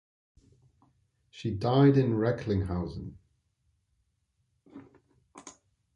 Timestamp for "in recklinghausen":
1.95-3.17